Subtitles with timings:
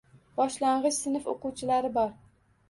[0.37, 2.11] Boshlang‘ich sinf o‘quvchilari bor.